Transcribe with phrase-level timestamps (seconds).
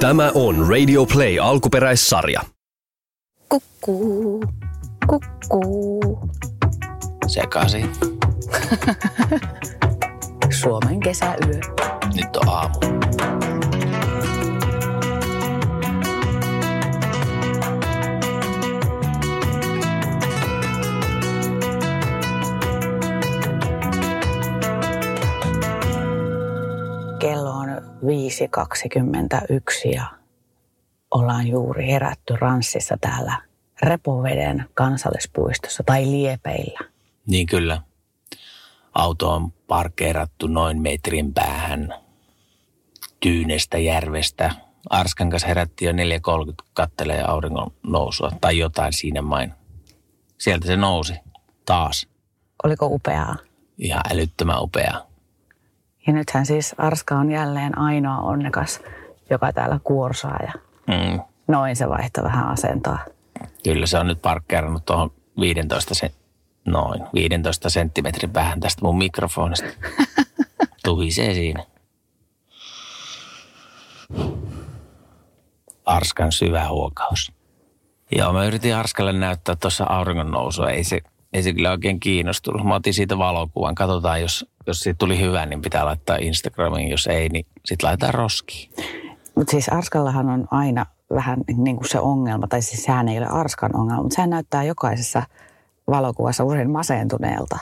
[0.00, 2.40] Tämä on Radio Play alkuperäissarja.
[3.48, 4.44] Kukkuu,
[5.06, 6.30] kukkuu.
[7.26, 7.90] Sekaisin.
[10.60, 11.60] Suomen kesäyö.
[12.14, 12.78] Nyt on aamu.
[27.18, 27.65] Kello on
[28.02, 30.06] 5.21 ja
[31.10, 33.42] ollaan juuri herätty Ranssissa täällä
[33.82, 36.80] Repoveden kansallispuistossa tai Liepeillä.
[37.26, 37.82] Niin kyllä.
[38.94, 41.94] Auto on parkeerattu noin metrin päähän
[43.20, 44.50] Tyynestä järvestä.
[44.90, 49.52] Arskan kanssa herättiin jo 4.30 kattelee auringon nousua tai jotain siinä main.
[50.38, 51.14] Sieltä se nousi
[51.64, 52.08] taas.
[52.64, 53.36] Oliko upeaa?
[53.78, 55.05] Ihan älyttömän upea.
[56.06, 58.80] Ja nythän siis Arska on jälleen ainoa onnekas,
[59.30, 60.52] joka täällä kuorsaa ja
[60.86, 61.20] Mm.
[61.48, 62.98] noin se vaihtoi vähän asentoa.
[63.64, 66.10] Kyllä se on nyt parkkeerannut tuohon 15 sen,
[66.64, 69.68] noin 15 senttimetrin päähän tästä mun mikrofonista.
[70.84, 71.64] Tuhisee siinä.
[75.84, 77.32] Arskan syvä huokaus.
[78.12, 80.70] Joo, mä yritin Arskalle näyttää tuossa auringon nousua.
[80.70, 81.00] Ei se,
[81.36, 82.66] ei se kyllä oikein kiinnostunut.
[82.66, 83.74] Mä otin siitä valokuvan.
[83.74, 86.90] Katsotaan, jos, jos siitä tuli hyvä, niin pitää laittaa Instagramiin.
[86.90, 88.70] Jos ei, niin sitten laitetaan roskiin.
[89.34, 93.26] Mutta siis Arskallahan on aina vähän niin kuin se ongelma, tai siis sehän ei ole
[93.26, 95.22] Arskan ongelma, mutta sehän näyttää jokaisessa
[95.90, 97.58] valokuvassa usein masentuneelta.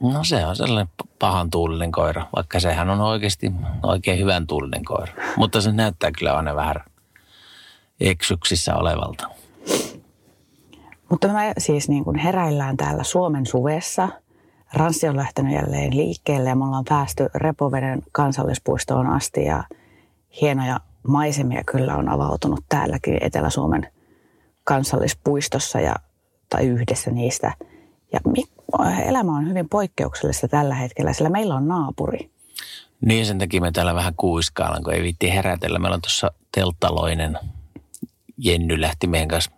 [0.00, 3.52] No se on sellainen pahan tuulinen koira, vaikka sehän on oikeasti
[3.82, 5.12] oikein hyvän tuulinen koira.
[5.36, 6.76] Mutta se näyttää kyllä aina vähän
[8.00, 9.28] eksyksissä olevalta.
[11.08, 14.08] Mutta me siis niin kuin heräillään täällä Suomen suvessa.
[14.72, 19.64] Ranssi on lähtenyt jälleen liikkeelle ja me ollaan päästy Repoveden kansallispuistoon asti ja
[20.40, 23.88] hienoja maisemia kyllä on avautunut täälläkin Etelä-Suomen
[24.64, 25.94] kansallispuistossa ja,
[26.50, 27.52] tai yhdessä niistä.
[28.12, 28.20] Ja
[29.04, 32.30] elämä on hyvin poikkeuksellista tällä hetkellä, sillä meillä on naapuri.
[33.00, 35.78] Niin sen takia me täällä vähän kuiskaillaan, kun ei viitti herätellä.
[35.78, 37.38] Meillä on tuossa telttaloinen
[38.38, 39.50] Jenny lähti meidän kanssa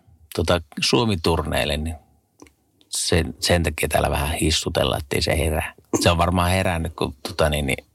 [0.45, 1.95] tota, Suomi-turneille, niin
[2.89, 5.73] sen, sen takia täällä vähän hissutella, ettei se herää.
[5.99, 7.85] Se on varmaan herännyt, kun tota, niin, niin,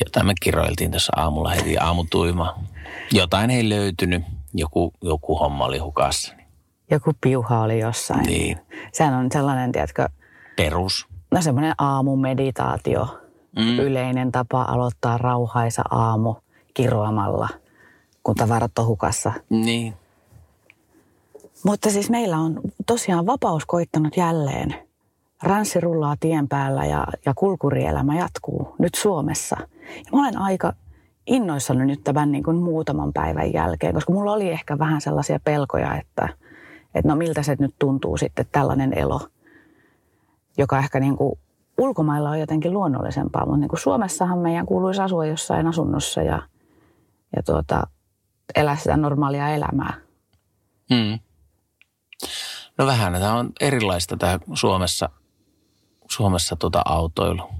[0.00, 2.58] jotain me kiroiltiin tuossa aamulla heti aamutuima.
[3.12, 4.22] Jotain ei löytynyt,
[4.54, 6.34] joku, joku homma oli hukassa.
[6.36, 6.46] Niin
[6.90, 8.22] Joku piuha oli jossain.
[8.22, 8.58] Niin.
[8.92, 10.08] Sehän on sellainen, tiedätkö,
[10.56, 11.06] perus.
[11.30, 13.20] no semmoinen aamumeditaatio.
[13.56, 13.78] Mm.
[13.78, 16.34] Yleinen tapa aloittaa rauhaisa aamu
[16.74, 17.48] kiroamalla,
[18.22, 19.32] kun tavarat on hukassa.
[19.50, 19.94] Niin.
[21.64, 24.74] Mutta siis meillä on tosiaan vapaus koittanut jälleen.
[25.42, 29.56] Ranssi rullaa tien päällä ja, ja kulkurielämä jatkuu nyt Suomessa.
[29.96, 30.72] Ja mä olen aika
[31.26, 35.96] innoissani nyt tämän niin kuin muutaman päivän jälkeen, koska mulla oli ehkä vähän sellaisia pelkoja,
[35.96, 36.28] että,
[36.94, 39.20] että no miltä se nyt tuntuu sitten tällainen elo,
[40.58, 41.38] joka ehkä niin kuin
[41.78, 46.42] ulkomailla on jotenkin luonnollisempaa, mutta niin kuin Suomessahan meidän kuuluisi asua jossain asunnossa ja,
[47.36, 47.86] ja tuota,
[48.54, 49.94] elää sitä normaalia elämää.
[50.90, 51.18] Mm.
[52.78, 55.08] No vähän, tämä on erilaista tämä Suomessa,
[56.10, 57.50] Suomessa tota autoilu.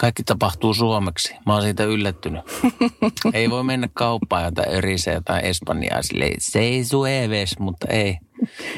[0.00, 1.36] Kaikki tapahtuu suomeksi.
[1.46, 2.40] Mä oon siitä yllättynyt.
[3.34, 8.18] ei voi mennä kauppaan jotain örisee jotain espanjaa silleen, se ei sueves, mutta ei.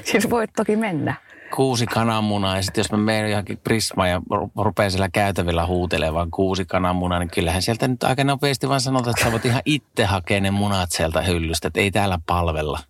[0.05, 1.15] Siis voit toki mennä.
[1.55, 6.31] Kuusi kananmunaa ja sitten jos mä menen johonkin Prismaan ja ru- rupean siellä käytävillä huutelemaan
[6.31, 10.05] kuusi kananmunaa, niin kyllähän sieltä nyt aika nopeasti vaan sanotaan, että sä voit ihan itse
[10.05, 12.81] hakea ne munat sieltä hyllystä, että ei täällä palvella.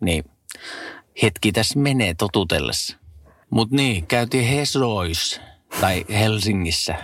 [0.00, 0.24] Niin
[1.22, 2.96] hetki tässä menee totutellessa.
[3.50, 5.40] Mutta niin, käytiin Hesois
[5.80, 6.94] tai Helsingissä.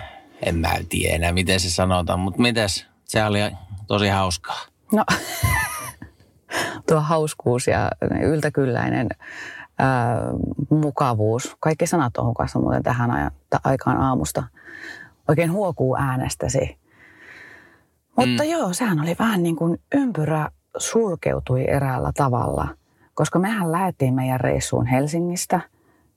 [0.45, 2.85] En mä tiedä enää, miten se sanotaan, mutta mitäs?
[3.05, 3.39] Se oli
[3.87, 4.59] tosi hauskaa.
[4.91, 5.05] No,
[6.87, 7.89] tuo hauskuus ja
[8.21, 9.07] yltäkylläinen
[9.79, 10.17] ää,
[10.69, 11.55] mukavuus.
[11.59, 13.31] Kaikki sanat on hukassa muuten tähän ajan,
[13.63, 14.43] aikaan aamusta.
[15.27, 16.77] Oikein huokuu äänestäsi.
[18.15, 18.49] Mutta mm.
[18.49, 22.78] joo, sehän oli vähän niin kuin ympyrä sulkeutui eräällä tavalla.
[23.19, 25.59] Koska mehän lähdettiin meidän reissuun Helsingistä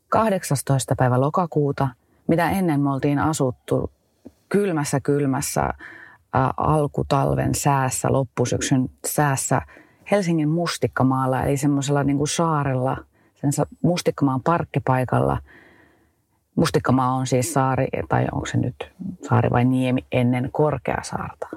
[0.09, 0.95] 18.
[0.97, 1.89] päivä lokakuuta,
[2.29, 3.91] mitä ennen me oltiin asuttu
[4.49, 5.75] kylmässä kylmässä ä,
[6.57, 9.63] alkutalven säässä, loppusyksyn säässä
[10.11, 12.97] Helsingin Mustikkamaalla, eli semmoisella niin kuin saarella,
[13.35, 13.51] sen
[13.83, 15.39] Mustikkamaan parkkipaikalla.
[16.57, 18.93] Mustikkamaa on siis saari, tai onko se nyt
[19.29, 21.49] saari vai niemi ennen Korkeasaarta.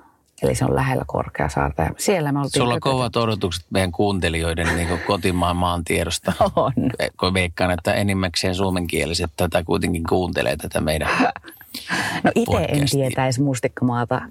[0.41, 1.81] Eli se on lähellä Korkeasaarta.
[1.81, 2.61] Ja siellä me oltiin...
[2.61, 6.33] Sulla on kovat odotukset meidän kuuntelijoiden niin kotimaan maantiedosta.
[6.55, 6.73] On.
[7.19, 11.09] Kun veikkaan, että enimmäkseen suomenkieliset tätä kuitenkin kuuntelee tätä meidän
[12.23, 14.21] No itse en tietäisi Mustikkamaata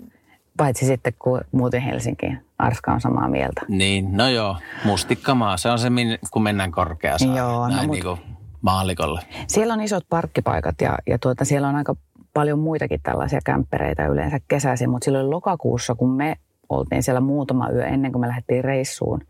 [0.57, 2.45] Paitsi sitten, kun muuten Helsinkiin.
[2.59, 3.61] Arska on samaa mieltä.
[3.69, 5.57] Niin, no joo, mustikkamaa.
[5.57, 7.37] Se on se, min- kun mennään korkeasaan.
[7.37, 8.21] Joo, no Näin mut- niin kuin
[8.63, 9.21] maallikolle.
[9.47, 11.97] Siellä on isot parkkipaikat ja, ja tuota, siellä on aika
[12.35, 16.37] paljon muitakin tällaisia kämppäreitä yleensä kesäisin, mutta silloin lokakuussa, kun me
[16.69, 19.21] oltiin siellä muutama yö ennen kuin me lähdettiin reissuun,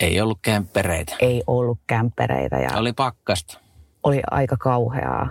[0.00, 1.16] Ei ollut kämppereitä.
[1.20, 3.60] ei ollut kämppäreitä ja oli, pakkasta.
[4.02, 5.28] oli aika kauheaa.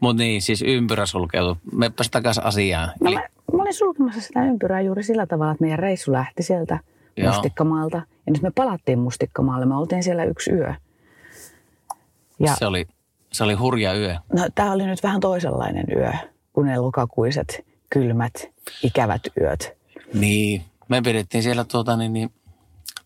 [0.00, 1.58] Mutta niin, siis ympyrä sulkeutu.
[1.72, 2.88] Meppäs takas asiaan.
[3.00, 3.22] No Eli, mä,
[3.56, 6.78] mä olin sulkemassa sitä ympyrää juuri sillä tavalla, että meidän reissu lähti sieltä
[7.16, 7.32] Joo.
[7.32, 7.96] Mustikkamaalta.
[7.96, 9.66] Ja nyt me palattiin Mustikkamaalle.
[9.66, 10.74] Me oltiin siellä yksi yö.
[12.40, 12.86] Ja se, oli,
[13.32, 14.16] se oli hurja yö.
[14.32, 16.12] no, tämä oli nyt vähän toisenlainen yö
[16.52, 18.32] kuin ne lokakuiset, kylmät,
[18.82, 19.72] ikävät yöt.
[20.14, 22.30] Niin, me pidettiin siellä tuota niin, niin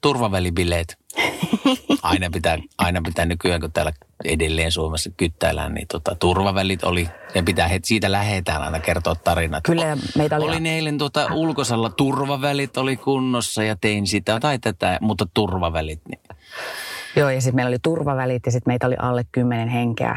[0.00, 0.98] turvavälibileet.
[2.02, 3.92] Aina pitää, aina pitää nykyään, kun täällä
[4.24, 9.64] edelleen Suomessa kyttäillään, niin tota, turvavälit oli, ja pitää heti siitä lähetään aina kertoa tarinat.
[9.64, 14.98] Kyllä meitä oli, Oli eilen tuota ulkosalla turvavälit oli kunnossa ja tein sitä tai tätä,
[15.00, 16.20] mutta turvavälit, niin
[17.16, 20.16] joo, ja sitten meillä oli turvavälit ja sitten meitä oli alle kymmenen henkeä.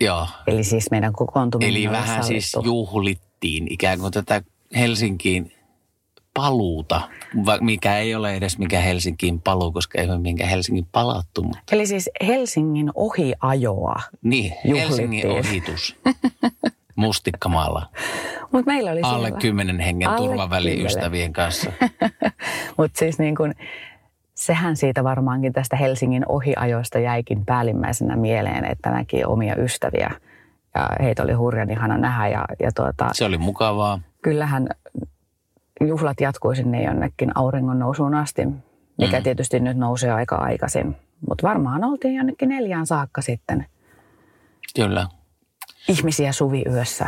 [0.00, 0.26] joo.
[0.46, 2.70] Eli siis meidän kokoontuminen Eli oli vähän siis sallittu.
[2.70, 4.42] juhlittiin ikään kuin tätä
[4.76, 5.52] Helsinkiin
[6.34, 7.00] paluuta,
[7.60, 11.42] mikä ei ole edes mikä Helsinkiin paluu, koska ei ole minkä Helsingin palattu.
[11.42, 14.00] Mutta Eli siis Helsingin ohiajoa.
[14.22, 14.76] niin, Juhlittiin.
[14.88, 15.96] Helsingin ohitus
[16.96, 17.86] Mustikkamaalla.
[18.52, 19.40] Mutta meillä oli Alle siellä.
[19.40, 21.72] kymmenen hengen turvaväliystävien kanssa.
[22.78, 23.54] Mutta siis niin kun,
[24.34, 30.10] sehän siitä varmaankin tästä Helsingin ohiajoista jäikin päällimmäisenä mieleen, että näki omia ystäviä.
[30.74, 34.00] Ja heitä oli hurjan ihana nähdä ja, ja tuota, Se oli mukavaa.
[34.22, 34.68] kyllähän
[35.80, 38.42] juhlat jatkui sinne jonnekin auringon nousuun asti,
[38.98, 39.22] mikä Mm.
[39.22, 40.96] tietysti nyt nousee aika aikaisin.
[41.28, 43.66] Mutta varmaan oltiin jonnekin neljään saakka sitten
[44.76, 45.06] Kyllä.
[45.88, 47.06] ihmisiä suviyössä.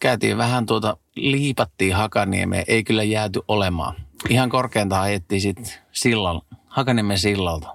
[0.00, 3.94] Käytiin vähän tuota, liipattiin Hakaniemeen, ei kyllä jääty olemaan.
[4.28, 7.68] Ihan korkeintaan ajettiin sitten sillan, Hakaniemen sillalta.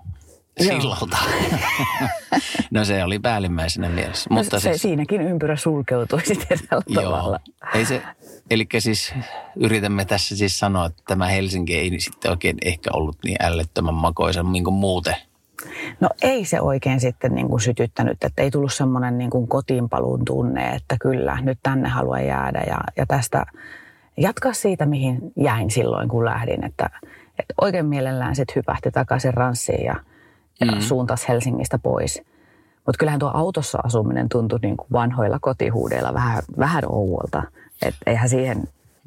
[0.61, 1.17] Sillalta.
[2.71, 4.29] no se oli päällimmäisenä mielessä.
[4.29, 6.81] No, Mutta se, siis, siinäkin ympyrä sulkeutui sitten joo.
[7.03, 7.39] tavalla.
[7.73, 8.01] Ei se,
[8.51, 9.13] eli siis
[9.55, 14.51] yritämme tässä siis sanoa, että tämä Helsinki ei sitten oikein ehkä ollut niin ällöttömän makoisen
[14.51, 15.15] niin kuin muuten.
[15.99, 20.25] No ei se oikein sitten niin kuin sytyttänyt, että ei tullut semmoinen niin kuin kotiinpaluun
[20.25, 23.45] tunne, että kyllä, nyt tänne haluan jäädä ja, ja tästä
[24.19, 26.63] jatkaa siitä, mihin jäin silloin, kun lähdin.
[26.66, 26.89] Että,
[27.39, 29.95] että oikein mielellään sitten hypähti takaisin ranssiin ja,
[30.60, 30.80] ja Mm.
[30.81, 32.21] suuntasi Helsingistä pois.
[32.86, 37.44] Mutta kyllähän tuo autossa asuminen tuntui niin kuin vanhoilla kotihuudeilla vähän, vähän ouolta.
[37.81, 38.57] Että eihän siihen,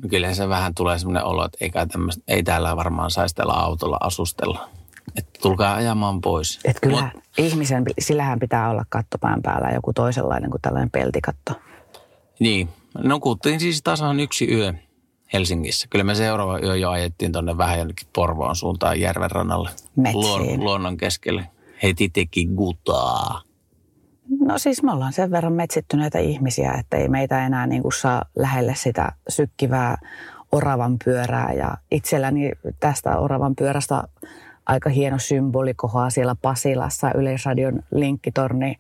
[0.03, 3.53] No Kyllähän se vähän tulee sellainen olo, että eikä tämmöistä, ei täällä varmaan saisi tällä
[3.53, 4.69] autolla asustella.
[5.17, 6.61] Että tulkaa ajamaan pois.
[6.65, 11.53] että kyllä Mut- ihmisen, sillähän pitää olla kattopään päällä joku toisenlainen kuin tällainen peltikatto.
[12.41, 12.69] Niin,
[13.05, 14.73] nukuttiin siis tasan yksi yö
[15.33, 15.87] Helsingissä.
[15.91, 19.71] Kyllä me seuraava yö jo ajettiin tuonne vähän jonnekin Porvoon suuntaan järven rannalle.
[19.97, 20.65] Metsiin.
[20.65, 21.49] luonnon keskelle.
[21.83, 23.43] Heti teki gutaa.
[24.41, 28.23] No siis me ollaan sen verran metsittyneitä ihmisiä, että ei meitä enää niin kuin saa
[28.37, 29.99] lähelle sitä sykkivää
[30.53, 31.53] oravan pyörää.
[31.53, 32.51] Ja itselläni
[32.81, 34.03] tästä oravan pyörästä
[34.67, 38.77] aika hieno symboli kohoaa siellä Pasilassa Yleisradion linkkitorni,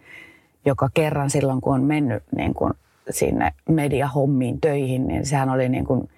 [0.64, 2.72] joka kerran silloin kun on mennyt niin kuin
[3.10, 6.08] sinne mediahommiin töihin, niin sehän oli niin kuin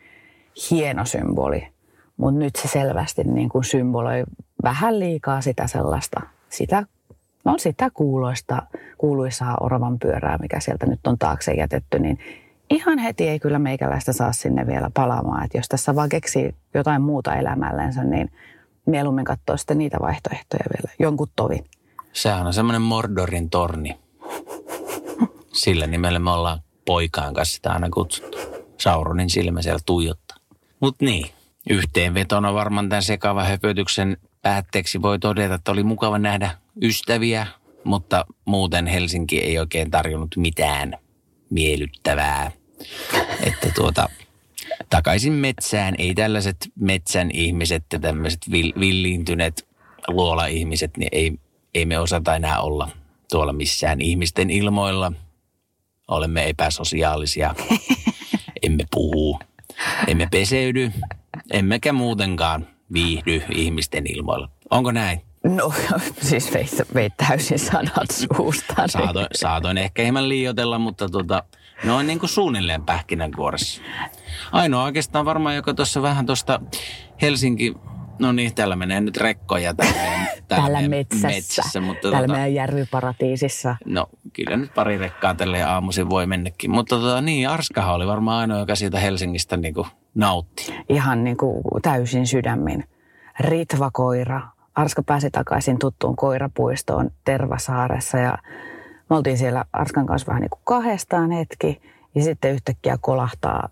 [0.70, 1.68] hieno symboli.
[2.16, 4.24] Mutta nyt se selvästi niin kuin symboloi
[4.62, 6.86] vähän liikaa sitä sellaista, sitä
[7.44, 8.62] No sitä kuuloista,
[8.98, 12.18] kuuluisaa oravan pyörää, mikä sieltä nyt on taakse jätetty, niin
[12.70, 15.44] ihan heti ei kyllä meikäläistä saa sinne vielä palaamaan.
[15.44, 18.32] Että jos tässä vaan keksii jotain muuta elämällensä, niin
[18.86, 21.64] mieluummin katsoo sitten niitä vaihtoehtoja vielä, jonkun tovin.
[22.12, 23.98] Sehän on semmoinen Mordorin torni.
[25.52, 28.38] Sillä nimellä me ollaan poikaan kanssa sitä aina kutsuttu.
[28.78, 30.23] Sauronin silmä siellä tuijottaa.
[30.84, 31.26] Mutta niin,
[31.70, 36.50] yhteenvetona varmaan tämän sekavan höpötyksen päätteeksi voi todeta, että oli mukava nähdä
[36.82, 37.46] ystäviä,
[37.84, 40.98] mutta muuten Helsinki ei oikein tarjonnut mitään
[41.50, 42.50] miellyttävää.
[43.40, 44.08] Että tuota,
[44.90, 49.68] takaisin metsään, ei tällaiset metsän ihmiset ja tämmöiset vil- villiintyneet
[50.08, 51.32] luola-ihmiset, niin ei,
[51.74, 52.88] ei me osata enää olla
[53.30, 55.12] tuolla missään ihmisten ilmoilla.
[56.08, 57.54] Olemme epäsosiaalisia,
[58.62, 59.38] emme puhu,
[60.06, 60.92] emme peseydy,
[61.50, 64.48] emmekä muutenkaan viihdy ihmisten ilmoilla.
[64.70, 65.20] Onko näin?
[65.44, 65.72] No
[66.28, 68.74] siis veit, veit täysin sanat suusta.
[68.86, 71.42] Saatoin, saatoin ehkä hieman liioitella, mutta tota,
[71.84, 73.82] noin niin kuin suunnilleen pähkinänkuoressa.
[74.52, 76.60] Ainoa oikeastaan varmaan, joka tuossa vähän tuosta
[77.22, 77.74] Helsinki
[78.18, 80.00] No niin, täällä menee nyt rekkoja täällä,
[80.48, 81.28] Täällä meidän metsässä.
[81.28, 83.76] metsässä mutta Täällä tota, meidän järviparatiisissa.
[83.86, 86.70] No kyllä nyt pari rekkaa tälle aamuisin voi mennäkin.
[86.70, 90.74] Mutta tota, niin, Arskahan oli varmaan ainoa, joka siitä Helsingistä niin kuin nautti.
[90.88, 92.84] Ihan niin kuin täysin sydämin.
[93.40, 94.42] Ritva-koira.
[94.74, 98.38] Arska pääsi takaisin tuttuun koirapuistoon Tervasaaressa ja
[99.10, 101.82] me oltiin siellä Arskan kanssa vähän niin kuin kahdestaan hetki.
[102.14, 103.68] Ja sitten yhtäkkiä kolahtaa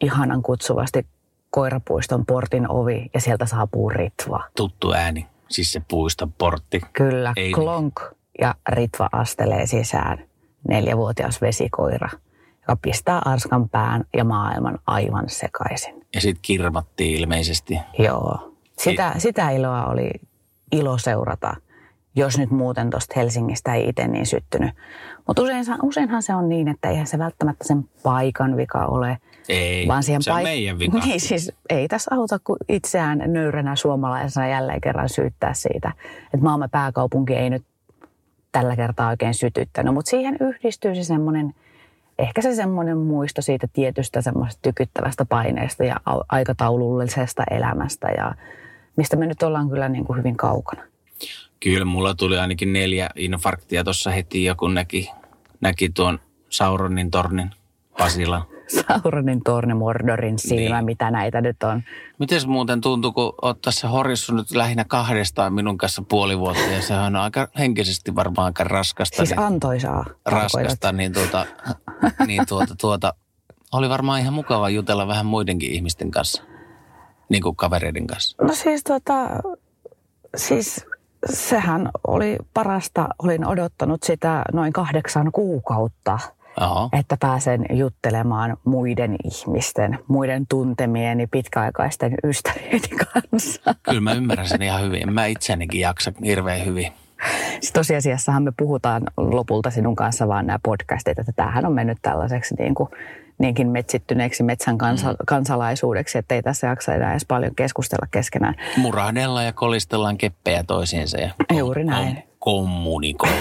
[0.00, 1.06] ihanan kutsuvasti
[1.54, 4.44] koirapuiston portin ovi ja sieltä saapuu Ritva.
[4.56, 6.80] Tuttu ääni, siis se puiston portti.
[6.92, 7.54] Kyllä, Ei niin.
[7.54, 8.00] klonk
[8.40, 10.24] ja Ritva astelee sisään.
[10.68, 12.08] Neljävuotias vesikoira,
[12.60, 16.06] joka pistää Arskan pään ja maailman aivan sekaisin.
[16.14, 17.78] Ja sitten kirmattiin ilmeisesti.
[17.98, 18.52] Joo.
[18.78, 20.10] Sitä, sitä iloa oli
[20.72, 21.56] ilo seurata,
[22.16, 24.70] jos nyt muuten tuosta Helsingistä ei itse niin syttynyt.
[25.26, 29.18] Mutta usein, useinhan se on niin, että eihän se välttämättä sen paikan vika ole.
[29.48, 30.98] Ei, vaan siihen se on paik- meidän vika.
[31.04, 35.92] Niin siis ei tässä auta kuin itseään nöyränä suomalaisena jälleen kerran syyttää siitä,
[36.24, 37.64] että maamme pääkaupunki ei nyt
[38.52, 39.94] tällä kertaa oikein sytyttänyt.
[39.94, 41.54] Mutta siihen yhdistyy se semmoinen,
[42.18, 48.34] ehkä se semmoinen muisto siitä tietystä semmoisesta tykyttävästä paineesta ja au- aikataulullisesta elämästä ja
[48.96, 50.82] mistä me nyt ollaan kyllä niin kuin hyvin kaukana.
[51.60, 55.10] Kyllä, mulla tuli ainakin neljä infarktia tuossa heti, ja kun näki,
[55.60, 57.50] näki tuon Sauronin tornin
[57.98, 58.53] Pasilan.
[58.68, 60.84] Sauronin torni, Mordorin silmä, Niin.
[60.84, 61.82] mitä näitä nyt on.
[62.18, 66.82] Miten muuten tuntuu, kun oot tässä horissu nyt lähinnä kahdestaan minun kanssa puoli vuotta, ja
[66.82, 69.16] se on aika henkisesti varmaan aika raskasta.
[69.16, 70.04] Siis niin, antoisaa.
[70.26, 71.46] raskasta, niin, tuota,
[72.26, 73.14] niin tuota, tuota,
[73.72, 76.42] oli varmaan ihan mukava jutella vähän muidenkin ihmisten kanssa,
[77.28, 78.44] niin kuin kavereiden kanssa.
[78.44, 79.28] No siis tota,
[80.36, 80.86] siis
[81.30, 83.08] sehän oli parasta.
[83.22, 86.18] Olin odottanut sitä noin kahdeksan kuukautta,
[86.60, 86.88] Joo.
[86.92, 93.74] että pääsen juttelemaan muiden ihmisten, muiden tuntemieni pitkäaikaisten ystävieni kanssa.
[93.82, 95.12] Kyllä mä ymmärrän sen ihan hyvin.
[95.12, 96.92] Mä itseänikin jaksa hirveän hyvin.
[97.50, 102.54] Siis tosiasiassahan me puhutaan lopulta sinun kanssa vaan nämä podcastit, että tämähän on mennyt tällaiseksi
[102.58, 102.88] niin kuin,
[103.38, 105.16] niinkin metsittyneeksi metsän kansa, Mm.
[105.26, 108.54] kansalaisuudeksi, että ei tässä jaksa enää edes paljon keskustella keskenään.
[108.76, 112.22] Murahdellaan ja kolistellaan keppejä toisiinsa ja Juuri näin.
[112.38, 113.40] kommunikoidaan.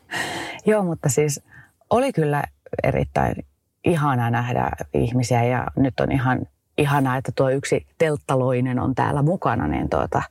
[0.66, 1.42] Joo, mutta siis
[1.90, 2.44] oli kyllä
[2.82, 3.34] erittäin
[3.84, 6.40] ihana nähdä ihmisiä ja nyt on ihan
[6.78, 10.22] ihanaa, että tuo yksi telttaloinen on täällä mukana, niin tuota,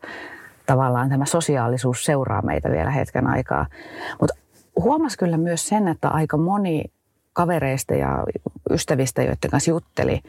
[0.65, 3.65] tavallaan tämä sosiaalisuus seuraa meitä vielä hetken aikaa.
[4.19, 4.35] Mutta
[4.75, 6.83] huomas kyllä myös sen, että aika moni
[7.33, 8.23] kavereista ja
[8.71, 10.21] ystävistä, joiden kanssa jutteli,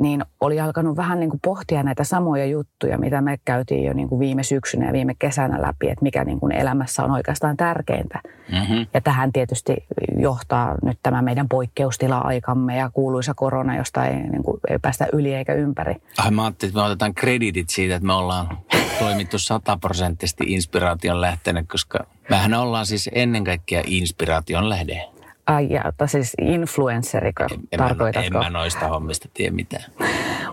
[0.00, 4.08] niin oli alkanut vähän niin kuin pohtia näitä samoja juttuja, mitä me käytiin jo niin
[4.08, 8.20] kuin viime syksynä ja viime kesänä läpi, että mikä niin kuin elämässä on oikeastaan tärkeintä.
[8.52, 8.86] Mm-hmm.
[8.94, 9.76] Ja tähän tietysti
[10.18, 15.34] johtaa nyt tämä meidän poikkeustila-aikamme ja kuuluisa korona, josta ei, niin kuin, ei päästä yli
[15.34, 15.96] eikä ympäri.
[16.18, 18.58] Ai mä ajattelin, että me otetaan kreditit siitä, että me ollaan
[18.98, 21.98] toimittu sataprosenttisesti inspiraation lähteenä, koska
[22.30, 25.15] mehän ollaan siis ennen kaikkea inspiraation lähde.
[25.46, 28.38] Ai ja, tai siis influenceriko En, tarkoitatko?
[28.38, 29.84] en mä noista hommista tiedä mitään.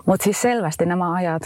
[0.06, 1.42] Mutta siis selvästi nämä ajat,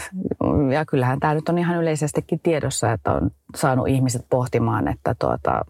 [0.73, 5.61] ja kyllähän tämä nyt on ihan yleisestikin tiedossa, että on saanut ihmiset pohtimaan, että, tuota,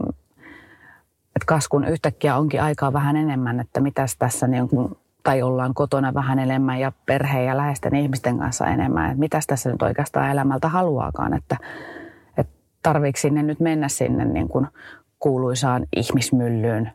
[1.36, 5.74] että kas kun yhtäkkiä onkin aikaa vähän enemmän, että mitäs tässä niin kuin, tai ollaan
[5.74, 10.31] kotona vähän enemmän ja perheen ja läheisten ihmisten kanssa enemmän, että mitäs tässä nyt oikeastaan
[10.31, 11.57] elämältä haluaakaan, että,
[12.38, 14.67] että tarviiko sinne nyt mennä sinne niin kuin
[15.19, 16.91] kuuluisaan ihmismyllyyn,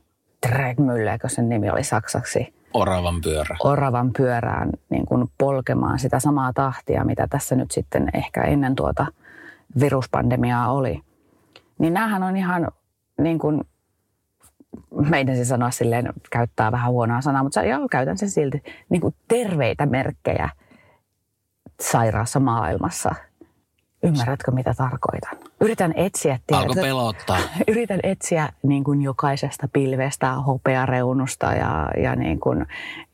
[0.48, 3.56] Dragmülle, eikö sen nimi oli saksaksi, Oravan pyörä.
[3.60, 9.06] oravan pyörään niin kuin polkemaan sitä samaa tahtia, mitä tässä nyt sitten ehkä ennen tuota
[9.80, 11.00] viruspandemiaa oli.
[11.78, 12.68] Niin näähän on ihan
[13.20, 13.60] niin kuin,
[15.10, 19.14] meidän se sanoa silleen, käyttää vähän huonoa sanaa, mutta joo, käytän sen silti, niin kuin
[19.28, 20.48] terveitä merkkejä
[21.80, 23.14] sairaassa maailmassa.
[24.02, 25.38] Ymmärrätkö, mitä tarkoitan?
[25.60, 27.38] Yritän etsiä, Alko tiedätkö, pelottaa.
[27.68, 32.66] yritän etsiä niin kuin jokaisesta pilvestä hopeareunusta ja, ja niin kuin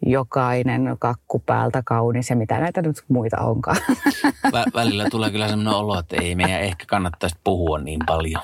[0.07, 3.77] jokainen kakku päältä kaunis ja mitä näitä nyt muita onkaan.
[4.47, 8.43] Vä- välillä tulee kyllä sellainen olo, että ei meidän ehkä kannattaisi puhua niin paljon.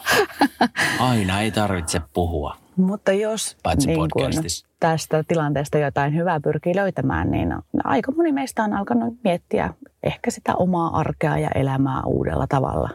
[1.01, 2.57] Aina ei tarvitse puhua.
[2.77, 4.67] Mutta jos Paitsi niin podcastissa.
[4.81, 10.55] tästä tilanteesta jotain hyvää pyrkii löytämään, niin aika moni meistä on alkanut miettiä ehkä sitä
[10.55, 12.91] omaa arkea ja elämää uudella tavalla.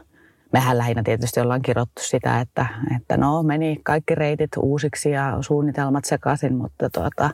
[0.53, 2.65] Mehän lähinnä tietysti ollaan kirottu sitä, että,
[2.95, 7.29] että no meni kaikki reitit uusiksi ja suunnitelmat sekaisin, mutta tuota,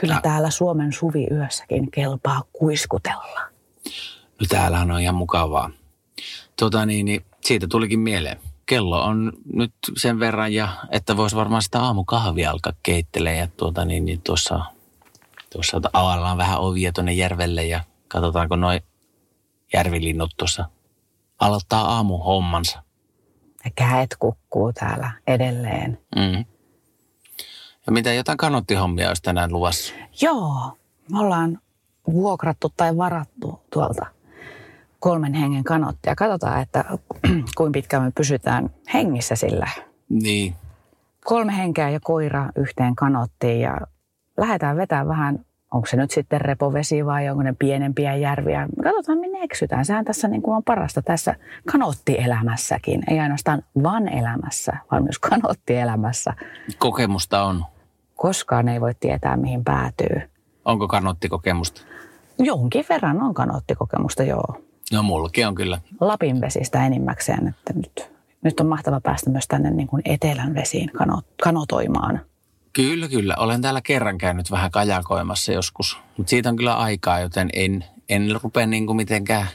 [0.00, 3.40] kyllä Ja- täällä Suomen suviyössäkin kelpaa kuiskutella.
[4.40, 5.70] No täällähän on ihan mukavaa.
[6.58, 8.36] Tota niin, niin siitä tulikin mieleen.
[8.66, 13.38] Kello on nyt sen verran, ja että voisi varmaan sitä aamukahvia alkaa keittelemään.
[13.38, 14.60] Ja tuota niin, niin tuossa,
[15.52, 18.80] tuossa availlaan vähän ovia tuonne järvelle ja katsotaanko noin
[19.72, 20.64] järvilinnut tuossa
[21.42, 22.82] aloittaa aamuhommansa.
[23.64, 25.98] Ja käet kukkuu täällä edelleen.
[26.16, 26.44] Mm.
[27.86, 29.94] Ja mitä jotain kanottihommia olisi tänään luvassa?
[30.20, 30.78] Joo,
[31.10, 31.58] me ollaan
[32.12, 34.06] vuokrattu tai varattu tuolta
[35.02, 36.14] kolmen hengen kanottia.
[36.14, 36.84] Katsotaan, että
[37.56, 39.68] kuinka pitkään me pysytään hengissä sillä.
[40.08, 40.54] Niin.
[41.24, 43.78] Kolme henkeä ja koira yhteen kanottiin ja
[44.36, 48.68] lähdetään vetämään vähän, onko se nyt sitten repovesi vai onko ne pienempiä järviä.
[48.82, 49.84] Katsotaan, minne eksytään.
[49.84, 51.34] Sehän tässä niin kuin on parasta tässä
[51.72, 53.02] kanottielämässäkin.
[53.10, 56.34] Ei ainoastaan van elämässä, vaan myös kanottielämässä.
[56.78, 57.64] Kokemusta on.
[58.16, 60.22] Koskaan ei voi tietää, mihin päätyy.
[60.64, 61.82] Onko kanottikokemusta?
[62.38, 64.56] Jonkin verran on kanottikokemusta, joo.
[64.92, 65.80] No mullakin on kyllä.
[66.00, 68.12] Lapin vesistä enimmäkseen, että nyt,
[68.42, 72.20] nyt on mahtava päästä myös tänne niin kuin etelän vesiin kanot, kanotoimaan.
[72.72, 73.34] Kyllä, kyllä.
[73.38, 78.40] Olen täällä kerran käynyt vähän kajakoimassa joskus, mutta siitä on kyllä aikaa, joten en, en
[78.42, 79.46] rupea niin kuin mitenkään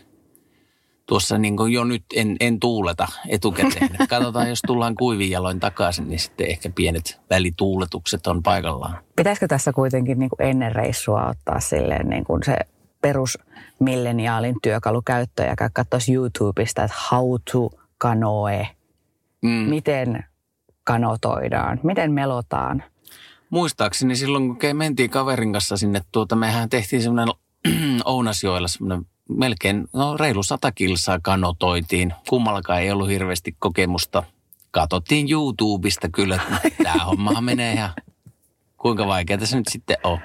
[1.05, 3.89] tuossa niin kuin jo nyt en, en tuuleta etukäteen.
[4.09, 8.97] Katsotaan, jos tullaan kuivin jaloin takaisin, niin sitten ehkä pienet välituuletukset on paikallaan.
[9.15, 12.57] Pitäisikö tässä kuitenkin niin kuin ennen reissua ottaa silleen niin kuin se
[13.01, 13.37] perus
[13.79, 18.67] milleniaalin työkalukäyttö ja katsoisi YouTubesta, että how to kanoe,
[19.41, 19.49] mm.
[19.49, 20.23] miten
[20.83, 22.83] kanotoidaan, miten melotaan.
[23.49, 27.35] Muistaakseni silloin, kun mentiin kaverin kanssa sinne, tuota, mehän tehtiin semmoinen
[28.05, 32.13] Ounasjoella semmoinen melkein, no reilu sata kilsaa kanotoitiin.
[32.29, 34.23] Kummallakaan ei ollut hirveästi kokemusta.
[34.71, 37.93] Katottiin YouTubesta kyllä, että tämä hommahan menee ihan
[38.77, 40.19] kuinka vaikeaa se nyt sitten on.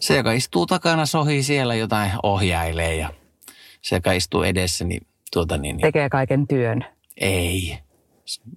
[0.00, 3.12] Se, joka istuu takana, sohii siellä jotain ohjailee ja
[3.82, 5.76] se, joka istuu edessä, niin tuota niin...
[5.76, 6.84] niin Tekee kaiken työn.
[7.16, 7.78] Ei.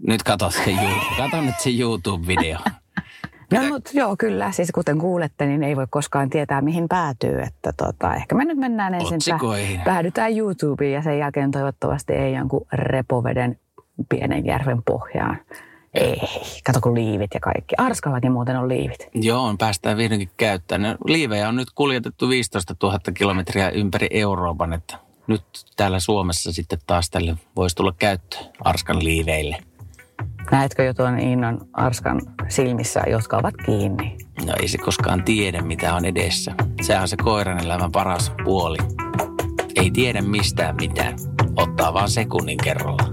[0.08, 0.76] Nyt kato se,
[1.18, 2.60] kato nyt se YouTube-video.
[3.62, 4.52] No mutta joo, kyllä.
[4.52, 7.42] Siis kuten kuulette, niin ei voi koskaan tietää, mihin päätyy.
[7.42, 9.82] Että tota, ehkä me nyt mennään ensin, Otsikoihin.
[9.82, 13.60] päädytään YouTubeen ja sen jälkeen toivottavasti ei jonkun repoveden
[14.10, 15.38] pienen järven pohjaan.
[15.94, 16.22] Ei,
[16.66, 17.76] kato kun liivit ja kaikki.
[17.78, 19.10] Arskallakin muuten on liivit.
[19.14, 20.98] Joo, päästään vihdoinkin käyttämään.
[21.08, 25.44] Liivejä on nyt kuljetettu 15 000 kilometriä ympäri Euroopan, että nyt
[25.76, 29.58] täällä Suomessa sitten taas tälle voisi tulla käyttö Arskan liiveille.
[30.52, 34.18] Näetkö jo tuon Innon Arskan silmissä, jotka ovat kiinni?
[34.46, 36.54] No ei se koskaan tiedä, mitä on edessä.
[36.82, 38.78] Se on se koiran elämän paras puoli.
[39.76, 41.14] Ei tiedä mistään mitään.
[41.56, 43.04] Ottaa vaan sekunnin kerralla.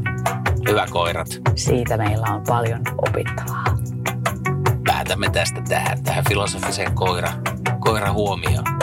[0.68, 1.28] Hyvä koirat.
[1.56, 3.64] Siitä meillä on paljon opittavaa.
[4.86, 7.32] Päätämme tästä tähän, tähän filosofiseen koira,
[7.80, 8.79] koira huomioon.